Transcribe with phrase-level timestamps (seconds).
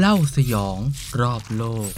[0.00, 0.78] เล่าสยอง
[1.20, 1.90] รอบโลก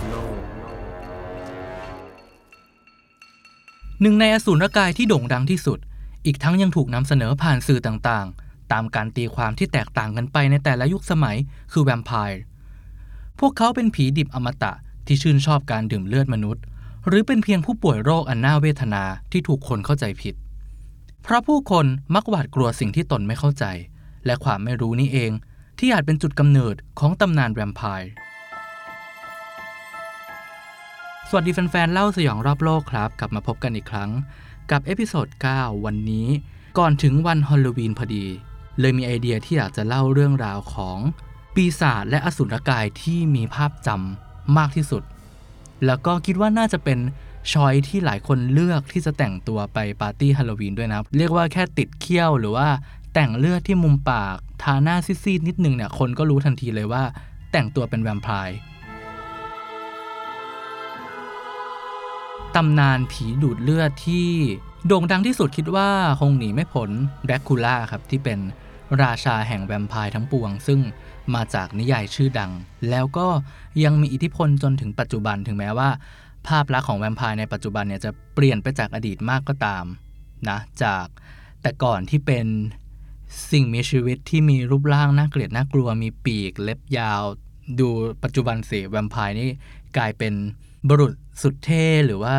[4.01, 5.79] หนึ่งในอสูรกายที่โด่งดังที่สุด
[6.27, 11.37] อีกทั้งยังถูกนำเสนอผ่านสื่อต่างๆ ตามการตีความที่แตกต่างกันไปในแต่ละยุคสมัย
[11.73, 12.41] คือแวมไพร์
[13.39, 14.73] พวกเขาเป็นผีดิบอมตะ
[15.07, 16.63] ที่ชื่นชอบการดื่มเลือดมนุษย์
[17.07, 20.35] หรือเป็นเพียงผู้ป่วยโรคอันน่าเวทนาที่ถูกคนเข้าใจผิด
[21.23, 23.65] เพราะผู้คนมักหวาดกลัวสิ่งที่ตนไม่เข้าใจ
[24.27, 25.33] และความไม่รู้นี่เอง
[25.79, 28.11] ที่อาจเป็นจุดกำเนิดของตำนานแวมไพร์
[31.29, 34.11] สวัสดีแฟนๆ เล่าสยองรอบโลกครับ กลับมาพบกันอีกครั้ง
[34.71, 35.27] กับ episode
[35.57, 36.27] 9 วันนี้
[36.79, 38.27] ก่อนถึงวันฮาโลวีนพอดี
[38.81, 40.99] เลยมีไอเดียที่อยากจะเล่าเรื่องราวของ
[41.55, 45.03] ปีศาจและอสุรกายที่มีภาพจำมากที่สุด
[45.87, 46.99] แล้วก็คิดว่าน่าจะเป็น
[47.53, 52.69] choice ที่หลายคนเลือกที่จะแต่งตัวไปปาร์ตี้ฮาโลวีนด้วยนะ เรียกว่าแค่ติดเขี้ยวหรือว่า
[53.15, 57.03] แต่งเลือดที่มุมปาก ทาหน้าซีดๆนิดนึงเนี่ยคนก็รู้ทันทีเลยว่า
[57.53, 58.57] แต่งตัวเป็นแวมไพร์
[62.57, 64.29] ตำนานผีดูดเลือดที่
[64.87, 65.89] โด่งดังที่สุดคิดว่า
[66.21, 66.91] คงหนีไม่พ้น
[67.27, 68.39] แดกคูล่าครับที่เป็น
[69.03, 70.81] ราชาแห่งแวมไพร์ทั้งปวง ซึ่ง
[71.35, 72.53] มาจากนิยายชื่อดัง
[72.91, 73.27] แล้วก็
[73.85, 75.91] ยังมีอิทธิพลจนถึงปัจจุบันถึงแม้ว่า
[76.47, 79.85] ภาพลักษณ์ของแวมไพร์ในปัจจุบันเนี่ยจะเปลี่ยนไปจากอดีตมากก็ตาม
[80.49, 81.07] นะจาก
[81.63, 82.47] แต่ก่อนที่เป็น
[83.51, 87.23] สิ่งมีชีวิตที่มีรูปร่างน่าเกลียดน่ากลัวมีปีกเล็บยาว
[87.81, 87.89] ดู
[88.23, 89.51] ปัจจุบันสิแวมไพร์นี่
[89.97, 90.35] กลายเป็น
[90.89, 92.37] บุรุษสุดเท่หรือว่า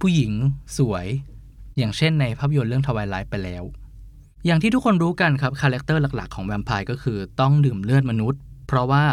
[0.00, 0.32] ผู้หญิง
[0.78, 1.06] สวย
[1.78, 3.64] อย่างเช่นในภาพยนตร์เรื่อง Twilight ไปแล้ว
[4.46, 9.04] อย่างที่ทุกคนรู้กันครับ character หลักๆของแวมไพร์ก็คือต้องดื่มเลือดมนุษย์ เพราะว่า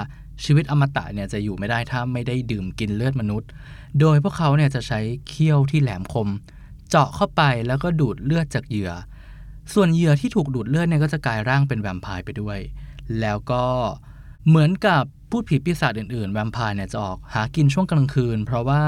[0.43, 3.49] ชีวิตอมตะเนี่ยจะอยู่ไม่ได้ถ้าไม่ได้ดื่มกินเลือดมนุษย์
[3.99, 6.29] โดยพวกเขาเนี่ยจะใช้เขี้ยวที่แหลมคม
[6.89, 8.91] เจาะเข้าไปแล้วก็ดูดเลือดจากเหยื่อ
[9.73, 12.59] ส่วนเหยื่อที่ถูกดูดเลือดเนี่ยก็จะกลายร่างเป็นแวมไพร์ไปด้วย
[13.21, 13.63] แล้วก็
[14.47, 18.81] เหมือนกับพูดผีปีศาจอื่นๆ แวมไพร์เนี่ยจะออกหากินช่วงกลางคืน เพราะว่า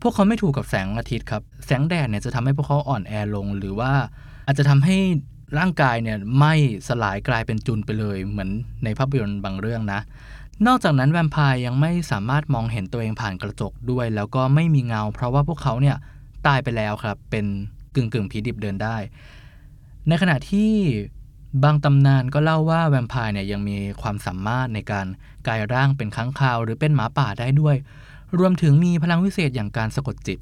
[0.00, 3.92] พวกเขาไม่ถูกกับแสงอาทิตย์ครับ แสงแดดเนี่ยจะทำให้พวกเขาอ่อนแอลง หรือว่า
[4.46, 4.96] อาจจะทำให้
[5.58, 6.52] ร่างกายเนี่ยไหม้
[6.88, 8.50] สลายกลายเป็นจุนไปเลย เหมือน
[8.84, 10.00] ในภาพยนตร์บางเรื่องนะ
[10.66, 15.96] นอกจากนั้นแวมไพร์ยังไม่สามารถมองเห็นตัวเองผ่านกระจกด้วย แล้วก็ไม่มีเงา เพราะว่าพวกเขาเนี่ย
[16.46, 17.46] ตายไปแล้วครับ เป็น
[17.94, 18.96] กึ่งกึ่งผีดิบเดินได้
[20.08, 20.70] ในขณะที่
[21.64, 25.06] บางตำนานก็เล่าว่าแวมไพร์เนี่ยยังมีความสามารถในการ
[25.46, 27.76] กลายร่างเป็นค้างคาว หรือเป็นหมาป่าได้ด้วย
[28.38, 30.38] รวมถึงมีพลังวิเศษอย่างการสะกดจิต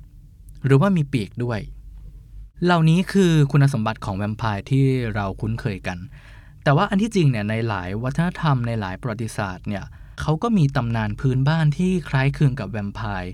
[0.64, 1.60] หรือว่ามีปีกด้วย
[2.64, 4.84] เหล่านี้คือคุณสมบัติของแวมไพร์ที่
[5.14, 5.98] เราคุ้นเคยกัน
[6.64, 9.84] แต่ว่าอันที่จริงเนี่ยในหลายวัฒนธรรมในหลายประวัติศาสตร์เนี่ย
[10.20, 13.32] เขาก็มีตำนานพื้นบ้านที่คล้ายคลึงกับแวมไพร์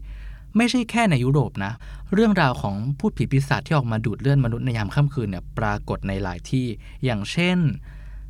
[0.57, 1.73] ไม่ใช่แค่ในยุโรปนะ
[2.15, 6.67] เรื่องราวของพูดผีปีศาจที่ออกมาดูดเลือดมนุษย์ในยามค่ำคืนเนี่ยปรากฏในหลายที่
[7.05, 7.59] อย่างเช่น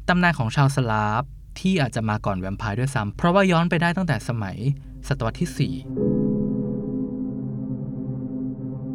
[0.08, 1.22] ตำนานของชาวสลาฟ
[1.60, 4.56] ที่อาจจะมาก่อนแวมไพร์ด้วยซ้ำเพราะว่าย้อนไปได้ตั้งแต่สมัย
[5.08, 5.82] ศตวรรษที่ 4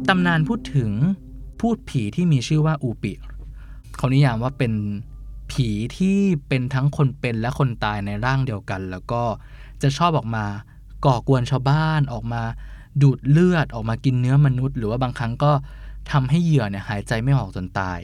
[0.08, 0.90] ตำนานพูดถึง
[1.60, 3.12] พูดผีที่มีชื่อว่าอูปิ
[3.96, 4.72] เขานิยามว่าเป็น
[5.50, 6.18] ผีที่
[6.48, 9.22] เป็นทั้งคนเป็นและคนตายในร่างเดียวกัน แล้วก็
[9.82, 10.44] จะชอบออกมา
[11.06, 12.42] ก่อกวนชาวบ้านออกมา
[13.02, 15.52] ดูดเลือดออกมากินเนื้อมนุษย์ หรือว่าบางครั้งก็
[16.12, 18.00] ทำให้เหยื่อเนี่ยหายใจไม่ออกจนตาย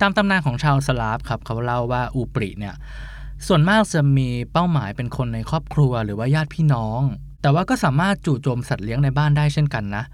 [0.00, 2.74] ตามตำนานของชาวสลาฟครับเขาเล่าว่าอูปริเนี่ย
[3.46, 7.00] ส่วนมากจะมีเป้าหมายเป็นคนในครอบครัวหรือว่าญาติพี่น้อง
[7.42, 10.04] แต่ว่าก็สามารถจู่โจมสัตว์เลี้ยงในบ้านได้เช่นกันนะ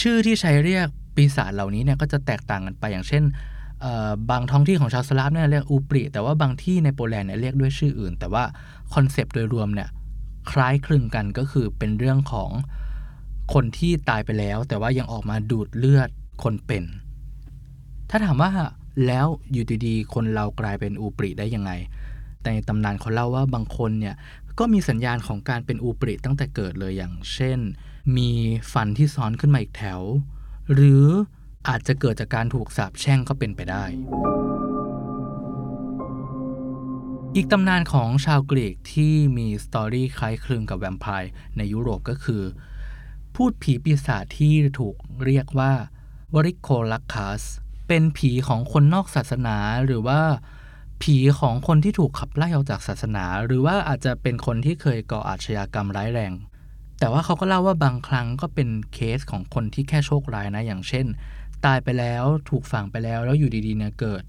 [0.00, 3.22] ชื่อที่ใช้เรียกปีศาจเหล่านี้เนี่ยก็จะแตกต่างกันไปอย่างเช่น
[4.30, 8.44] บางท้องที่ของชาวสลาฟเนี่ยเรียกอูปริแต่ว่าบางที่ในโปแลนด์เนี่ยเรียกด้วยชื่ออื่น แต่ว่า
[8.94, 9.88] concept โดยรวมเนี่ย
[10.50, 12.50] คล้ายคลึงกันก็คือเป็นเรื่องของ
[13.52, 16.10] คนที่ตายไปแล้ว แต่ว่ายังออกมาดูดเลือด
[16.42, 16.84] คนเป็น
[18.10, 18.50] ถ้าถามว่า
[19.06, 21.72] แล้วอยู่ดีๆคนเรากลายเป็นอูปริได้ยังไง
[22.40, 24.14] แต่ในตำนานเขาเล่าว่าบางคนเนี่ย
[24.58, 27.58] ก็มีสัญญาณของการเป็นอูปริตั้งแต่เกิดเลยอย่างเช่น
[28.16, 28.30] มี
[28.72, 30.00] ฟันที่ซ้อนขึ้นมาอีกแถว
[30.74, 31.06] หรือ
[31.68, 33.84] อาจจะเกิดจากการถูกสาบแช่งก็เป็นไปได้
[37.34, 42.42] อีกตำนานของชาวกรีกที่มีสตอรี่คล้ายคลึงกับแวมไพร์ในยุโรปก็คือ
[43.36, 45.72] พูดผีปีศาจที่ถูกเรียกว่า
[46.34, 47.42] วริโคลักคัส
[47.88, 50.20] เป็นผีของคนนอกศาสนาหรือว่า
[51.02, 56.32] ผีของคนที่ถูกขับไล่ออกจากศาสนา หรือว่าอาจจะเป็นคนที่เคยก่ออาชญากรรมร้ายแรง
[56.98, 61.06] แต่ว่าเขาก็เล่าว่าบางครั้งก็เป็นเคสของคนที่แค่โชคร้ายนะ อย่างเช่น
[61.64, 64.22] ตายไปแล้วถูกฝังไปแล้วแล้วอยู่ดีๆเนี่ยเกิด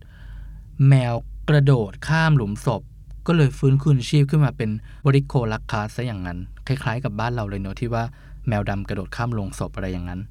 [0.87, 1.13] แมว
[1.49, 2.81] กระโดดข้ามหลุมศพ
[3.27, 4.69] ก็เลยฟื้นคืนชีพขึ้นมาเป็น
[5.05, 8.03] วริโคลักคัสซะอย่างนั้น คล้ายๆ กับบ้านเราเลยเนอะที่ว่า
[8.47, 10.21] แมวดำกระโดดข้ามลงศพอะไรอย่างนั้น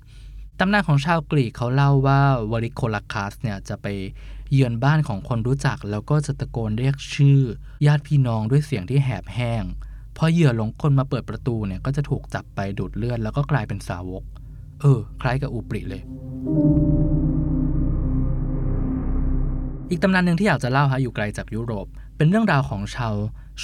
[0.58, 2.20] ตำนานของชาวกรีกเขาเล่าว่า
[2.52, 3.86] วริโคลัคัสเนี่ยจะไป
[4.52, 7.40] เยือนบ้านของคนรู้จัก แล้วก็จะตะโกนเรียกชื่อ
[7.86, 9.64] ญาติพี่น้องด้วยเสียงที่แหบแห้ง
[10.16, 14.22] พอเหยื่อหลงกลมาเปิดประตูเนี่ยก็จะถูกจับไปดูดเลือดแล้วก็กลายเป็นสาวก
[14.80, 16.02] เออ คล้ายกับอูปริเลย
[19.90, 21.86] อีกตำนานหนึ่งที่อยากจะเล่าฮะอยู่ไกลจากยุโรป
[22.16, 23.14] เป็นเรื่องราวของชาว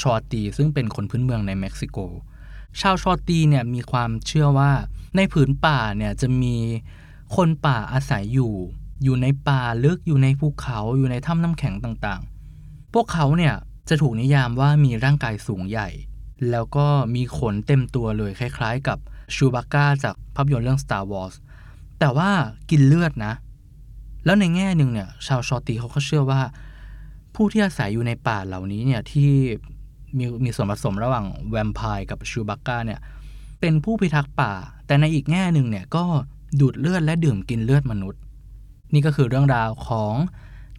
[0.00, 1.98] ชอตีซึ่งเป็นคนพื้นเมืองในเม็กซิโก
[2.80, 4.70] ชาวชอตีเนี่ยมีความเชื่อว่า
[5.16, 6.56] ในผืนป่าเนี่ยจะมี
[7.36, 8.52] คนป่าอาศัยอยู่
[9.04, 13.54] อยู่ในป่าลึกอยู่ในภูเขาอยู่ในถ้ำน้ำแข็งต่างๆ พวกเขาเนี่ย
[13.88, 15.88] จะถูกนิยามว่ามีร่างกายสูงใหญ่
[16.50, 18.98] แล้วก็มีขนเต็มตัวเลยคล้ายๆ กับ
[19.34, 21.34] ชูบักก้าจากภาพยนตร์เรื่อง Star Wars
[22.00, 22.30] แต่ว่า
[22.70, 23.32] กินเลือดนะ
[24.24, 26.40] แล้วในแง่หนึ่งเนี่ยชาวชอตีเขาก็เชื่อว่า
[27.34, 29.30] ผู้ที่อาศัยอยู่ในป่าเหล่านี้เนี่ยที่
[30.18, 33.00] มีมีส่วนผสมระหว่างแวมไพร์กับชูบักก้าเนี่ย
[33.60, 34.52] เป็นผู้พิทักษ์ป่า
[34.86, 36.04] แต่ในอีกแง่หนึ่งเนี่ยก็
[36.60, 38.20] ดูดเลือดและดื่มกินเลือดมนุษย์
[38.94, 40.14] นี่ก็คือเรื่องราวของ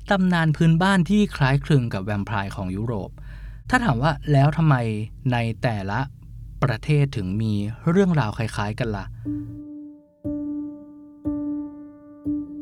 [0.09, 3.09] ตำนานพื้นบ้านที่คล้ายคลึงกับแวมไพร์ของยุโรป
[3.69, 4.75] ถ้าถามว่าแล้วทำไม
[5.31, 6.00] ในแต่ละ
[6.63, 7.53] ประเทศถึงมี
[7.89, 9.06] เรื่องราวคล้ายๆกันละ่ะ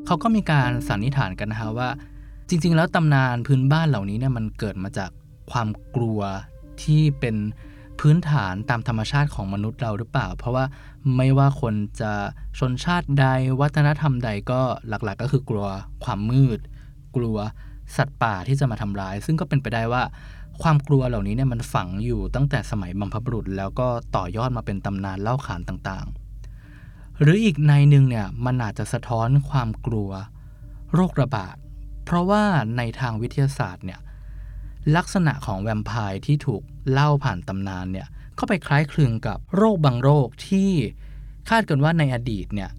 [0.05, 1.89] เขาก็มีการสันนิษฐานกันนะฮะว่า
[2.49, 5.09] จริง ๆ แล้วตำนานพื้นบ้านเหล่านี้เนี่ยมันเกิดมาจาก
[5.51, 6.19] ความกลัว
[6.83, 7.35] ที่เป็น
[7.99, 10.65] พื้นฐานตามธรรมชาติของมนุษย์เราหรือเปล่า เพราะว่า
[11.17, 12.11] ไม่ว่าคนจะ
[12.59, 13.25] ชนชาติใด
[13.61, 15.67] วัฒนธรรมใดก็หลักๆก็คือกลัว
[16.03, 16.59] ความมืด
[17.15, 17.37] กลัว
[17.97, 20.03] สัตว์ป่าที่จะมาทำร้าย ซึ่งก็เป็นไปได้ว่า
[20.61, 30.09] ความกลัวเหล่านี้เนี่ยมันฝังอยู่ตั้งแต่สมัยบัมพบุรุษ แล้วก็ต่อยอดมาเป็นตำนานเล่าขานต่างๆ หรืออีกในหนึ่งเนี่ยมันอาจจะสะท้อนความกลัว
[30.93, 31.55] โรคระบาด
[32.05, 32.43] เพราะว่า
[32.77, 33.99] ในทางวิทยาศาสตร์เนี่ย
[34.95, 36.61] ลักษณะของแวมไพร์ที่ถูก
[36.91, 40.71] เล่าผ่านตำนานเนี่ยเข้าไปคล้ายคลึงกับโรคบางโรคที่
[41.49, 42.69] คาดกันว่าในอดีตเนี่ย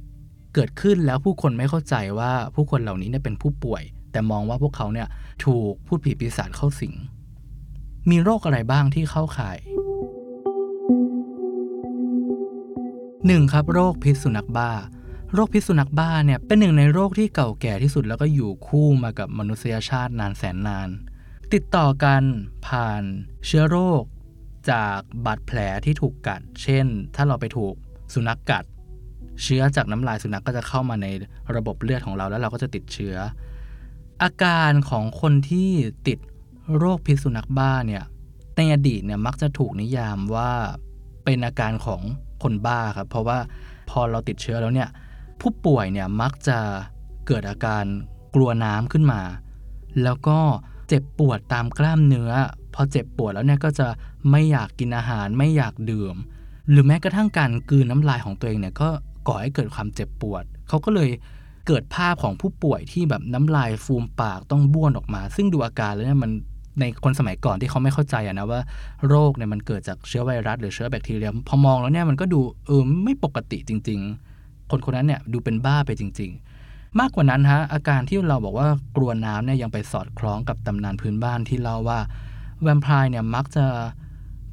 [0.55, 3.83] เกิดขึ้นแล้วผู้คนไม่เข้าใจว่าผู้คนเหล่านี้เนี่ยเป็นผู้ป่วย
[4.13, 5.09] แต่มองว่าพวกเขาเนี่ย
[5.45, 6.95] ถูกพูดผีปีศาจเข้าสิง
[8.11, 9.59] มีโรคอะไรบ้างที่เข้าข่าย
[13.27, 14.71] หนึ่งครับโรคพิษสุนัขบ้า
[15.35, 20.89] โรคพิษสุนัขบ้าเนี่ยเป็นหนึ่งในโรคที่เก่าแก่ที่สุดแล้วก็อยู่คู่มากับมนุษยชาตินานแสนนาน
[21.55, 22.23] ติดต่อกัน
[22.67, 23.03] ผ่าน
[23.47, 24.03] เชื้อโรค
[24.71, 27.75] จากบาดแผลที่ถูกกัด เช่น ถ้าเราไปถูก
[28.15, 28.65] สุนัขกกัด
[29.43, 31.07] เชื้อจากน้ำลายสุนัขกก็จะเข้ามาใน
[31.57, 33.17] ระบบเลือดของเราแล้วเราก็จะติดเชื้อ
[34.23, 35.71] อาการของคนที่
[36.09, 36.19] ติด
[36.77, 38.05] โรคพิษสุนัขบ้าเนี่ย
[38.57, 40.51] ในอดีตเนี่ยมักจะถูกนิยามว่า
[41.25, 42.01] เป็นอาการของ
[42.43, 43.39] คนบ้าครับเพราะว่า
[43.91, 44.89] พอเราติดเชื้อแล้วเนี่ย
[45.41, 46.59] ผู้ป่วยเนี่ยมักจะ
[47.27, 47.85] เกิดอาการ
[48.35, 49.21] กลัวน้ำขึ้นมา
[50.03, 50.39] แล้วก็
[50.89, 52.31] เจ็บปวดตามกล้ามเนื้อ
[52.75, 53.89] พอเจ็บปวดแล้วเนี่ยก็จะ
[54.31, 56.17] ไม่อยากกินอาหารไม่อยากดื่ม
[56.71, 58.89] หรือแม้กระทั่งการกืนน้ำลายของตัวเองเนี่ยก็
[59.29, 61.11] ก่อให้เกิดความเจ็บปวด เขาก็เลย
[61.67, 66.31] เกิดภาพของผู้ป่วยที่แบบน้ำลายฟูมปากต้องบ้วนออกมา ซึ่งดูอาการแล้วเนี่ยมัน
[66.81, 68.61] ในคนสมัยก่อนที่เขาไม่เข้าใจอะนะว่า
[69.09, 74.01] โรคเนี่ยมันเกิดจากเชื้อไวรัส หรือเชื้อแบคทีเรียพอมองแล้วเนี่ยมันก็ดูเออไม่ปกติจริง
[74.35, 76.56] ๆ คนคนนั้นเนี่ยดูเป็นบ้าไปจริง ๆ
[77.01, 82.01] มากกว่านั้นฮะอาการที่เราบอกว่ากลัวน้ำเนี่ยยังไปสอดคล้องกับตำนานพื้นบ้านที่เล่าว่า
[82.63, 83.67] แวมไพร์เนี่ยมักจะ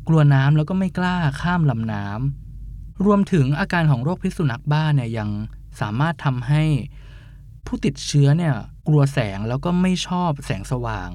[0.07, 5.29] กลัวน้ำแล้วก็ไม่กล้าข้ามลำน้ำรวมถึงอาการของโรคพิษสุนัขบ้าเนี่ยยัง
[5.81, 6.63] สามารถทำให้
[7.65, 8.53] ผู้ติดเชื้อเนี่ย
[8.87, 11.09] กลัวแสงแล้วก็ไม่ชอบแสงสว่าง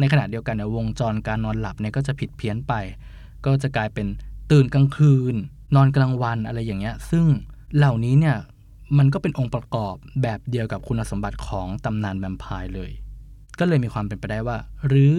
[0.00, 2.72] ในขณะเดียวกันเนี่ยวงจรการนอนหลับเนี่ยก็จะผิดเพี้ยนไป
[3.44, 4.06] ก็จะกลายเป็น
[4.50, 5.34] ตื่นกลางคืน
[5.74, 7.24] นอนกลางวันอะไรอย่างเงี้ย ซึ่ง
[7.76, 8.36] เหล่านี้เนี่ย
[8.98, 12.92] มันก็เป็นองค์ประกอบแบบเดียวกับคุณสมบัติของตำนานแวมไพร์เลย
[13.58, 15.14] ก็เลยมีความเป็นไปได้ว่า หรือ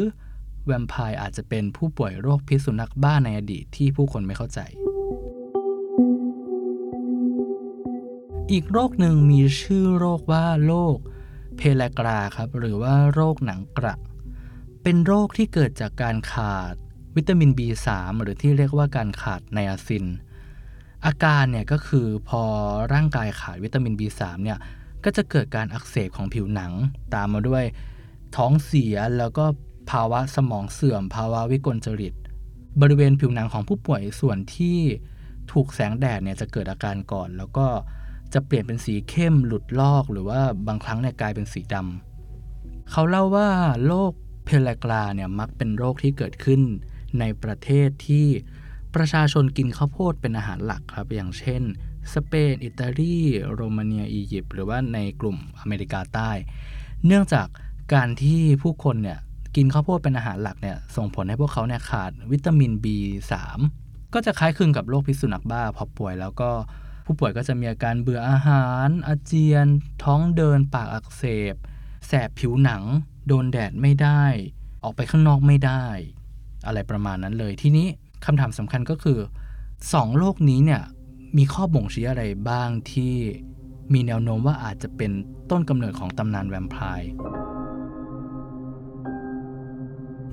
[0.65, 4.59] แวมไพร์อาจจะเป็นผู้ป่วยโรคพิษสุนัขบ้าในอดีตที่ผู้คนไม่เข้าใจ
[8.51, 10.97] อีกโรคหนึ่งมีชื่อโรคว่าโรค
[11.57, 13.95] เพลากราครับ หรือว่าโรคหนังกระ
[14.83, 16.73] เป็นโรคที่เกิดจากการขาด
[17.15, 17.87] วิตามิน B3
[18.21, 20.05] หรือที่เรียกว่าการขาดไนอาซิน
[21.05, 22.43] อาการเนี่ยก็คือพอ
[22.93, 24.59] ร่างกายขาดวิตามิน B3 เนี่ย
[25.03, 26.71] ก็จะเกิดการอักเสบของผิวหนัง
[27.13, 27.63] ตามมาด้วย
[28.35, 29.45] ท้องเสียแล้วก็
[29.91, 32.13] ภาวะสมองเสื่อม ภาวะวิกลจริต
[32.81, 34.77] บริเวณผิวหนังของผู้ป่วยส่วนที่
[35.51, 37.67] ถูกแสงแดดเนี่ยจะเกิดอาการก่อน แล้วก็
[38.33, 43.49] จะเปลี่ยนเป็นสีเข้มหลุดลอก หรือว่าบางครั้งเนี่ยกลายเป็นสีดำเขาเล่าว่า
[43.85, 44.11] โรค
[44.45, 46.61] เพลกราเนี่ยมักเป็นโรคที่เกิดขึ้น
[47.19, 48.27] ในประเทศที่
[48.95, 51.61] ประชาชนกินข้าวโพดเป็นอาหารหลักครับ อย่างเช่น
[52.13, 53.17] สเปน อิตาลี
[53.53, 56.31] โรมาเนีย อียิปต์ หรือว่าในกลุ่มอเมริกาใต้
[57.05, 57.47] เนื่องจาก
[57.93, 59.19] การที่ผู้คนเนี่ย
[59.55, 63.33] กินข้าวโพดเป็นอาหารหลักเนี่ยส่งผลให้พวกเขาเนี่ยขาดวิตามิน B3
[64.13, 66.49] ก็จะคล้ายคลึงกับโรคพิษสุนัขบ้าพอป่วยแล้วก็
[67.05, 69.67] ผู้ป่วยก็จะมีอาการเบื่ออาหาร อาเจียน
[70.03, 71.23] ท้องเดิน ปากอักเส
[71.53, 71.55] บ
[72.07, 72.83] แสบผิวหนัง
[73.27, 74.23] โดนแดดไม่ได้
[74.83, 75.83] ออกไปข้างนอกไม่ได้
[76.65, 77.87] อะไรประมาณนั้นเลย ทีนี้
[78.25, 79.19] คำถามสำคัญก็คือ
[79.93, 80.81] สองโรคนี้เนี่ย
[81.37, 83.13] มีข้อบ่งชี้อะไรบ้างที่
[83.93, 85.11] มีแนวโน้มว่าอาจจะเป็น
[85.51, 87.09] ต้นกำเนิดของตำนานแวมไพร์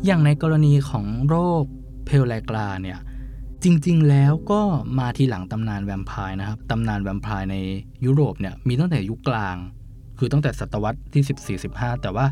[0.05, 1.63] อย่างในกรณีของโรค
[2.05, 2.99] เพลไลกราเนี่ย
[3.65, 4.61] จริงๆ แล้วก็
[4.99, 7.57] มาทีหลังตำนานแวมไพร์นะครับตำนานแวมไพร์ใน
[8.05, 9.57] ยุโรปเนี่ยมีตั้งแต่ยุคกลาง
[10.19, 12.27] คือตั้งแต่ศตวรรษที่ 14-15 แต่ว่า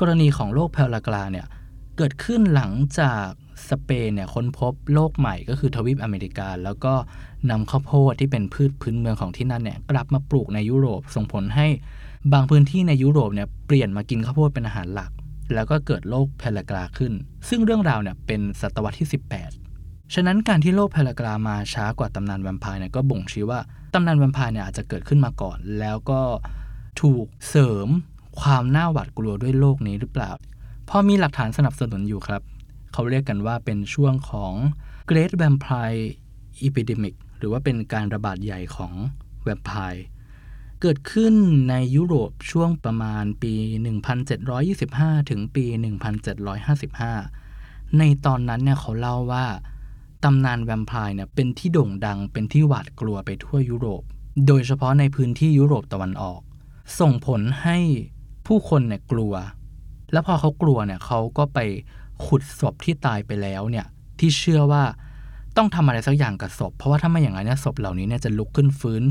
[0.00, 1.46] กรณีของโรคเพลลกราเนี่ย
[1.96, 3.26] เกิดขึ้นหลังจาก
[3.70, 6.94] สเปนเนี่ยค้นพบโลกใหม่ก็คือทวีปอเมริกา แล้วก็
[7.50, 11.66] นำข้าวโพดที่เป็นพืชพื้นเมืองของที่นั่นเนี่ยกลับมาปลูกในยุโรป ส่งผลให้
[12.32, 15.10] บางพื้นที่ในยุโรปเนี่ยเปลี่ยนมากินข้าวโพดเป็นอาหารหลัก
[15.54, 17.12] แล้วก็เกิดโรคเพลกราขึ้น
[17.48, 19.08] ซึ่งเรื่องราวเนี่ยเป็นศตวรรษที่
[19.60, 23.60] 18 ฉะนั้นการที่โรคเพลกรามาช้ากว่าตำนานแวมไพร์เนี่ยก็บ่งชี้ว่า
[23.94, 26.20] ตำนานแวมไพร์เนี่ยอาจจะเกิดขึ้นมาก่อน แล้วก็
[27.02, 27.88] ถูกเสริม
[28.40, 30.30] ความน่าหวาดกลัวด้วยโรคนี้หรือเปล่า
[30.88, 32.42] พอมีหลักฐานสนับสนุนอยู่ครับ
[32.92, 34.54] เขาเรียกกันว่าเป็นช่วงของ
[35.10, 36.04] Great Vampire
[36.66, 38.92] Epidemic หรือว่าเป็นการระบาดใหญ่ของ
[39.42, 40.04] แวมไพร์
[40.80, 41.34] เกิดขึ้น
[41.70, 43.54] ในยุโรปช่วงประมาณปี
[44.62, 45.64] 1725 ถึงปี
[47.20, 49.46] 1755 ในตอนนั้นเนี่ยเขาเล่าว่า
[50.24, 54.02] ตำนานแวมไพร์เนี่ยเป็นที่โด่งดังเป็นที่หวาดกลัวไปทั่วยุโรป
[54.46, 56.40] โดยเฉพาะในพื้นที่ยุโรปตะวันออก
[57.00, 57.78] ส่งผลให้
[58.46, 59.34] ผู้คนเนี่ยกลัว
[60.12, 61.58] แล้วพอเขากลัวเนี่ยเขาก็ไป
[62.26, 63.86] ขุดศพที่ตายไปแล้วเนี่ย
[64.18, 64.84] ที่เชื่อว่า
[65.56, 69.02] ต้องทำอะไรสักอย่างกับศพ เพราะว่าถ้าไม่อย่างนั้นเนี่ยศพเหล่านี้เนี่ยจะลุกขึ้นฟื้น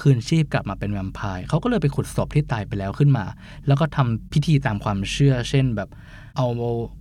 [0.00, 3.24] คืนชีพกลับมาเป็นแวมไพร์เขาก็เลยไปขุดศพที่ตายไปแล้วขึ้นมา
[3.66, 5.88] แล้วก็ทำพิธีตามความเชื่อ เช่นแบบ
[6.36, 6.46] เอา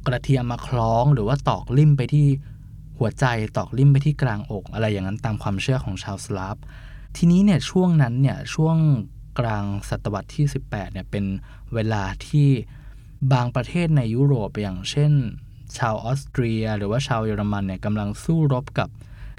[0.08, 2.28] กระเทียมมาคล้อง หรือว่าตอกลิ่มไปที่
[3.00, 3.26] หัวใจ
[3.58, 6.58] ตอกลิ่มไปที่กลางอก อะไรอย่างนั้นตามความเชื่อของชาวสลาฟ
[7.18, 8.78] ทีนี้เนี่ยช่วงนั้นเนี่ยช่วง
[9.40, 11.26] กลางศตวรรษที่ 18เนี่ยเป็น
[11.74, 12.48] เวลาที่
[13.34, 15.14] บางประเทศในยุโรปอย่างเช่น
[15.80, 18.90] ชาวออสเตรีย หรือว่าชาวเยอรมันเนี่ยกำลังสู้รบกับ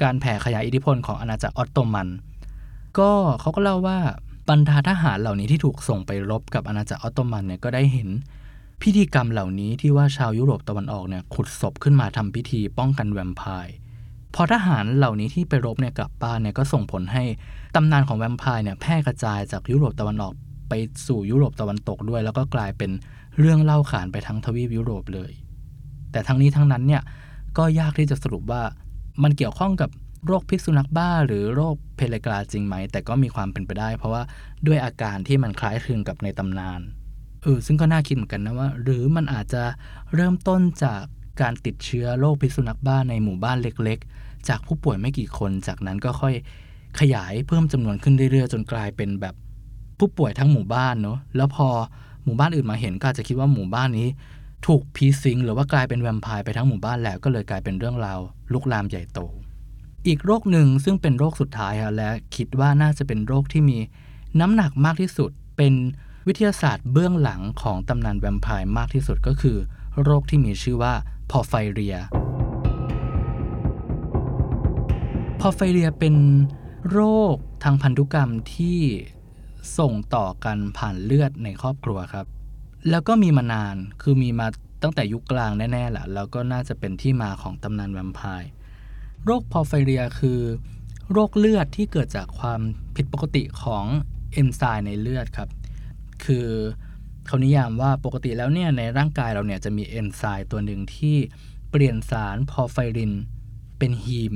[0.02, 2.08] การแผ่ขยายอิทธิพลของอาณาจักรออตโตมัน
[2.98, 3.98] ก็เขาก็เล่าว่า
[4.48, 8.08] บรรดาทหารเหล่านี้ที่ถูกส่งไปรบกับอาณาจักรออตโตมันเนี่ยก็ได้เห็น
[8.82, 13.74] พิธีกรรมเหล่านี้ที่ว่าชาวยุโรปตะวันออกเนี่ยขุดศพขึ้นมาทำพิธีป้องกันแวมไพร์
[14.34, 17.24] พอทหารเหล่านี้ที่ไปรบเนี่ยกลับบ้านเนี่ยก็ส่งผลให้
[17.74, 20.32] ตำนานของแวมไพร์เนี่ยแพร่กระจายจากยุโรปตะวันออก
[20.68, 20.72] ไป
[21.06, 22.90] สู่ยุโรปตะวันตกด้วย แล้วก็กลายเป็น
[23.38, 25.30] เรื่องเล่าขานไปทั้งทวีปยุโรปเลย
[26.16, 27.02] แต่ทั้งนี้ทั้งนั้นเนี่ย
[27.58, 28.62] ก็ยากที่จะสรุปว่า
[29.22, 29.90] มันเกี่ยวข้องกับ
[30.26, 34.22] โรคพิษสุนัขบ้า หรือโรคเพลกราจริงไหม แต่ก็มีความเป็นไปได้ เพราะว่า
[34.66, 36.80] ด้วยอาการที่มันคล้ายคลึงกับในตำนาน
[37.42, 39.62] เออซึ่งก็น่าคิดเหมือนกันนะว่า หรือมันอาจจะ
[40.14, 41.02] เริ่มต้นจาก
[41.40, 46.34] การติดเชื้อโรคพิษสุนัขบ้าในหมู่บ้านเล็ก ๆ จากผู้ป่วยไม่กี่คนจากนั้นก็ค่อย
[47.00, 49.34] ขยายเพิ่มจำนวนขึ้นเรื่อยๆ จนกลายเป็นแบบ
[49.98, 51.68] ผู้ป่วยทั้งหมู่บ้านเนาะแล้วพอ
[52.24, 54.08] หมู่บ้านอื่นมาเห็นก็จะคิดว่าหมู่บ้านนี้
[54.66, 58.18] ถูกผีสิงหรือว่ากลายเป็นแวมไพร์ไปทั้งหมู่บ้านแล้วก็เลยกลายเป็นเรื่องราว
[58.52, 59.20] ลุกลามใหญ่โต
[60.06, 63.78] อีกโรคหนึ่งซึ่งเป็นโรคสุดท้ายและคิดว่าน่าจะเป็นโรคที่มี
[64.40, 65.74] น้ำหนักมากที่สุด เป็น
[66.26, 69.56] วิทยาศาสตร์เบื้องหลังของตำนานแวมไพร์มากที่สุดก็คือ
[70.02, 70.94] โรคที่มีชื่อว่า
[71.30, 71.96] พอไฟเรีย
[75.40, 76.14] พอไฟเรียเป็น
[76.90, 77.00] โร
[77.32, 77.34] ค
[77.64, 78.80] ทางพันธุกรรมที่
[79.78, 82.26] ส่งต่อกันผ่านเลือดในครอบครัวครับ
[82.90, 84.46] แล้วก็มีมานานคือมีมา
[84.82, 88.50] ตั้งแต่ยุคกลางแน่ๆแหละแล้วก็น่าจะเป็นที่มาของตำนานแวมไพร์
[89.24, 90.40] โรคพอไฟเรียคือ
[91.12, 92.60] โรคเลือดที่เกิดจากความ
[92.96, 93.84] ผิดปกติของ
[94.32, 95.48] เอนไซม์ในเลือดครับ
[96.24, 96.48] คือ
[97.26, 101.16] เขานิยามว่าปกติแล้วเนี่ยในร่างกายเราเนี่ยจะมีเอนไซม์ตัวหนึ่งที่
[101.70, 103.12] เปลี่ยนสารพอไฟริน
[103.78, 104.34] เป็นฮีม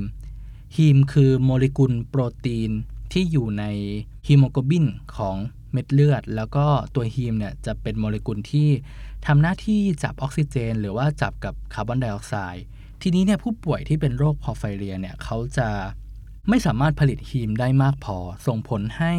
[0.75, 2.71] ฮีมคือโมเลกุลโปรตีน
[3.11, 3.63] ที่อยู่ใน
[4.27, 5.37] ฮีโมโกลบินของ
[5.71, 8.69] เม็ดเลือด แล้วก็ตัวฮีมเนี่ยจะเป็นโมเลกุลที่
[9.25, 12.65] ทำหน้าที่จับออกซิเจน หรือว่าจับกับคาร์บอนไดออกไซด์
[13.01, 15.69] ทีนี้เนี่ยผู้ป่วยที่เป็นโรค porphyria เนี่ยเขาจะ
[16.49, 19.13] ไม่สามารถผลิตฮีมได้มากพอ ส่งผลให้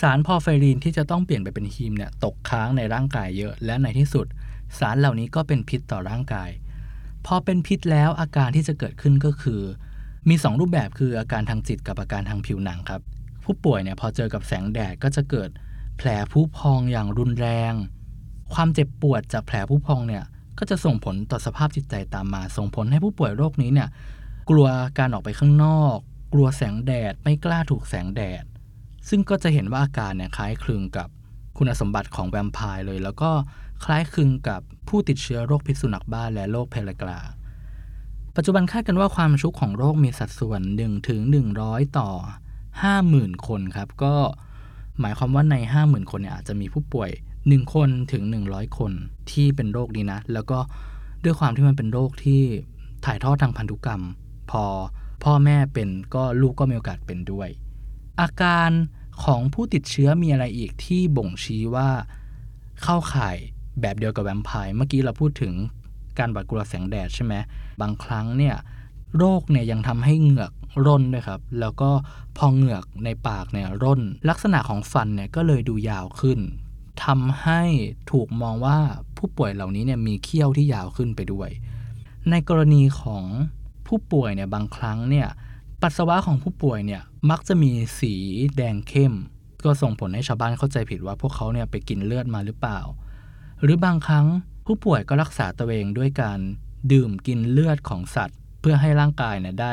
[0.00, 4.26] สาร porphyrin ที่จะต้องเปลี่ยนไปเป็นฮีมเนี่ยตกค้างในร่างกายเยอะ และในที่สุด
[4.78, 6.50] สารเหล่านี้ก็เป็นพิษต่อร่างกาย
[7.26, 9.60] พอเป็นพิษแล้วอาการที่จะเกิดขึ้นก็คือ
[10.28, 13.00] มี 2 รูปแบบคืออาการทางจิตกับอาการทางผิวหนังครับ
[13.44, 15.50] ผู้ป่วยเนี่ยพอเจอกับแสงแดดก็จะเกิด
[15.96, 17.74] แผลผุพองอย่างรุนแรง
[18.54, 20.24] ความเจ็บปวดจากแผลผุพองเนี่ย
[20.58, 23.88] ก็จะส่งผลต่อสภาพจิตใจตามมา ส่งผลให้ผู้ป่วยโรคนี้เนี่ย
[24.50, 25.96] กลัวการออกไปข้างนอก
[26.32, 28.44] กลัวแสงแดดไม่กล้าถูกแสงแดด
[29.08, 31.08] ซึ่งก็จะเห็นว่าอาการเนี่ยคล้ายคลึงกับ
[31.56, 33.30] คุณสมบัติของแวมไพร์เลย แล้วก็
[33.84, 37.20] คล้ายคลึงกับผู้ติดเชื้อโรคพิษสุนัขบ้าและโรคเพลกรา
[38.36, 41.20] ปัจจุบันคาดกันว่าความชุกของโรคมีสัดส่วน1ถึง
[41.58, 42.10] 100 ต่อ
[42.82, 44.14] 50,000 คนครับ ก็
[45.00, 48.92] หมายความว่าใน 50,000 คนเนี่ยอาจจะมีผู้ป่วย 1 คนถึง 100 คน
[49.30, 50.58] ที่เป็นโรคนี้นะ แล้วก็
[51.24, 52.42] ด้วยความที่มันเป็นโรคที่
[53.04, 54.02] ถ่ายทอดทางพันธุกรรม
[54.50, 54.64] พอ
[55.24, 57.48] พ่อแม่เป็นก็ลูกก็มีโอกาสเป็นด้วย
[58.20, 58.70] อาการ
[59.24, 61.88] ของผู้ติดเชื้อมีอะไรอีกที่บ่งชี้ว่า
[62.82, 63.36] เข้าข่าย
[63.80, 65.54] แบบเดียวกับแวมไพร์เมื่อกี้เราพูดถึง
[66.18, 67.34] การบาดกลัวแสงแดดใช่ไหม
[67.80, 68.56] บางครั้งเนี่ย
[69.18, 70.52] โรคเนี่ยยังทำให้เหงือก
[70.86, 71.90] ร่นด้วยครับ แล้วก็
[72.38, 76.40] พองเหงือกในปากเนี่ยร่น ลักษณะของฟันเนี่ยก็เลยดูยาวขึ้น
[77.04, 77.62] ทำให้
[78.10, 78.78] ถูกมองว่า
[79.16, 81.50] ผู้ป่วยเหล่านี้เนี่ยมีเขี้ยวที่ยาวขึ้นไปด้วย
[82.30, 83.24] ในกรณีของ
[83.86, 85.28] ผู้ป่วยเนี่ยบางครั้งเนี่ย
[85.82, 88.14] ปัสสาวะของผู้ป่วยเนี่ยมักจะมีสี
[88.56, 89.14] แดงเข้ม
[89.64, 92.80] ก็ส่งผลให้ชาวบ้านเข้าใจผิดว่าพวกเขาเนี่ยไปกินเลือดมาหรือเปล่า
[93.62, 94.26] หรือบางครั้ง
[94.66, 96.38] ผู้ป่วยก็รักษาตัวเองด้วยการ
[96.92, 99.72] ดื่มกินเลือดของสัตว์ พื่อให้ร่างกายเนี่ยได้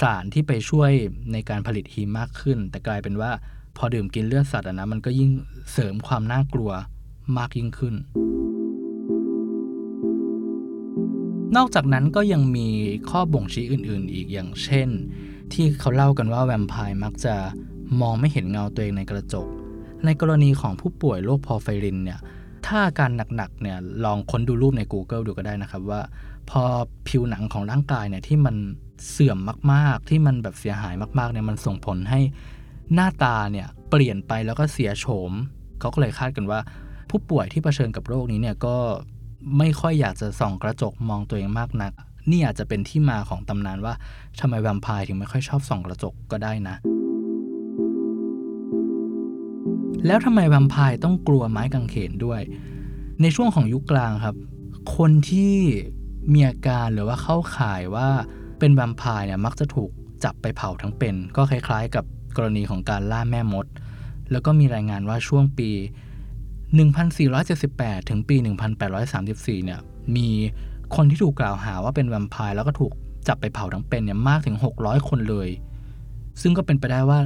[0.00, 0.90] สารที่ไปช่วย
[1.32, 3.30] ในการผลิตฮีมมากขึ้น แต่กลายเป็นว่า
[3.76, 5.30] พอดื่มกินเลือดสัตว์นะมันก็ยิ่ง
[5.72, 6.70] เสริมความน่ากลัว
[7.38, 7.94] มากยิ่งขึ้น
[11.56, 12.68] นอกจากนั้นก็ยังมี
[13.10, 14.88] ข้อบ่งชี้อื่น ๆ อีกอย่างเช่น
[15.52, 17.34] ที่เขาเล่ากันว่าแวมไพร์มักจะ
[18.00, 19.46] มองไม่เห็นเงาตัวเองในกระจก
[20.04, 22.20] ในกรณีของผู้ป่วยโรคพอไฟรินเนี่ย
[22.66, 26.00] ถ้าอาการหนักๆเนี่ยลองค้นดูรูปใน Google ดูก็ได้นะครับว่า
[26.50, 26.62] พอ
[27.08, 28.56] ผิวหนังของร่างกายเนี่ยที่มัน
[29.10, 29.38] เสื่อม
[29.72, 32.20] มากๆ ที่มันแบบเสียหายมากๆเนี่ยมันส่งผลให้
[32.94, 35.32] หน้าตาเนี่ยเปลี่ยนไปแล้วก็เสียโฉม
[35.80, 36.60] เขาก็เลยคาดกันว่า
[37.10, 38.76] ผู้ป่วยที่เผชิญกับโรคนี้เนี่ยก็
[39.58, 41.92] ไม่ค่อยอยากจะส่องกระจกมองตัวเองมากนัก
[42.30, 43.94] นี่อาจจะเป็นที่มาของตำนานว่า
[44.40, 46.76] ทำไมแวมไพร์ถึงไม่ค่อยชอบส่องกระจกก็ได้นะ
[50.06, 52.40] แล้วทำไมแวมไพร์ต้องกลัวไม้กางเขนด้วย
[53.22, 54.36] ในช่วงของยุคกลางครับ
[54.96, 55.54] คนที่
[56.32, 58.08] มีอาการหรือว่าเข้าข่ายว่า
[58.58, 59.90] เป็นแวมไพร์เนี่ยมักจะถูก
[60.24, 62.04] จับไปเผาทั้งเป็น ก็คล้ายๆ กับ
[62.36, 63.66] กรณีของการล่าแม่มด
[64.30, 65.70] แล้วก็มีรายงานว่าช่วงปี
[66.90, 68.36] 1478 ถึงปี
[69.00, 69.80] 1834 เนี่ย
[70.16, 70.28] มี
[70.96, 72.92] คนที่ถูกกล่าวหาว่าเป็นแวมไพร์แล้วก็ถูก
[73.28, 75.48] จับไปเผาทั้งเป็นเนี่ยมากถึง 600 คนเลย
[76.40, 77.18] ซึ่งก็เป็นไปได้ว่า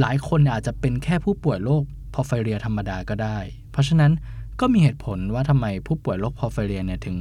[0.00, 1.82] หลายคนอาจจะเป็นแค่ผู้ป่วยโรค
[2.14, 3.38] พอไฟเรียธรรมดาก็ได้
[3.72, 4.12] เพราะฉะนั้น
[4.60, 7.16] ก็มีเหตุผลว่าทำไมผู้ป่วยโรคพอไฟเรียเนี่ยถึง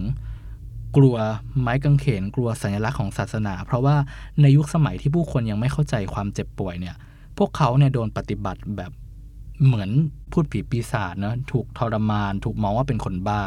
[0.96, 1.16] กลัว
[1.62, 3.96] ไม้กางเขนกลัวสัญลักษณ์ของศาสนา เพราะว่า
[4.42, 6.96] ในยุคสมัยที่ผู้คนยังไม่เข้าใจความเจ็บป่วยเนี่ย
[7.38, 8.92] พวกเขาเนี่ยโดนปฏิบัติแบบ
[9.66, 9.90] เหมือน
[10.32, 13.42] พูดผีปีศาจเนะถูกทรมาน ถูกมองว่าเป็นคนบ้า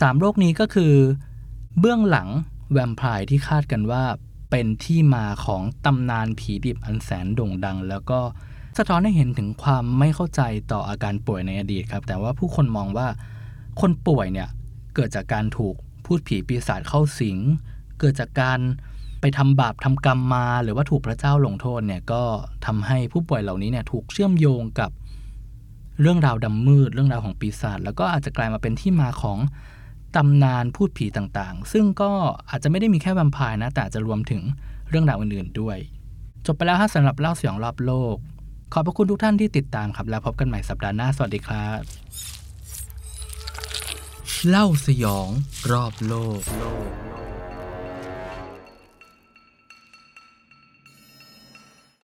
[0.00, 0.94] สามโรคนี้ก็คือ
[1.78, 2.28] เบื้องหลัง
[2.72, 4.04] แวมไพร์ที่คาดกันว่า
[4.50, 8.20] เป็นที่มาของตำนานผีดิบอันแสนโด่งดัง แล้วก็
[8.78, 13.06] สะท้อนให้เห็นถึงความไม่เข้าใจต่ออาการป่วยในอดีตครับ แต่ว่าผู้คนมองว่า
[13.80, 14.48] คนป่วยเนี่ย
[14.94, 15.74] เกิดจากการถูก
[16.12, 17.38] พูดผีปีศาจเข้าสิง
[17.98, 18.60] เกิดจากการ
[19.20, 22.22] ไปทำบาปทำกรรมมา หรือว่าถูกพระเจ้าลงโทษเนี่ยก็
[22.66, 24.90] ทำให้ผู้ป่วยเหล่านี้เนี่ยถูกเชื่อมโยงกับ
[26.00, 29.38] เรื่องราวดำมืด เรื่องราวของปีศาจแล้วก็อาจจะกลายมาเป็นที่มาของ
[30.16, 32.10] ตำนานพูดผีต่างๆ ซึ่งก็
[32.50, 34.42] อาจจะไม่ได้มีแค่แวมไพร์นะ แต่จะรวมถึง
[34.88, 35.78] เรื่องราวอื่นๆด้วย
[36.46, 38.16] จบไปแล้วฮะสำหรับเล่าเสียงรอบโลก
[38.72, 42.39] ขอบพระคุณทุกท่านที่ติดตามครับ แล้วพบกันใหม่สัปดาห์หน้า สวัสดีครับ
[44.48, 45.28] เล่าสยอง
[45.70, 46.42] รอบโลก